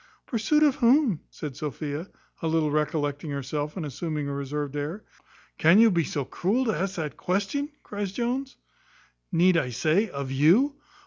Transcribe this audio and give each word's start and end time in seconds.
"Pursuit 0.25 0.63
of 0.63 0.77
whom?" 0.77 1.19
said 1.29 1.55
Sophia, 1.55 2.09
a 2.41 2.47
little 2.47 2.71
recollecting 2.71 3.29
herself, 3.29 3.77
and 3.77 3.85
assuming 3.85 4.27
a 4.27 4.33
reserved 4.33 4.75
air. 4.75 5.03
"Can 5.59 5.77
you 5.77 5.91
be 5.91 6.05
so 6.05 6.25
cruel 6.25 6.65
to 6.65 6.73
ask 6.75 6.95
that 6.95 7.17
question?" 7.17 7.69
cries 7.83 8.11
Jones; 8.11 8.57
"Need 9.31 9.57
I 9.57 9.69
say, 9.69 10.09
of 10.09 10.31
you?" 10.31 10.75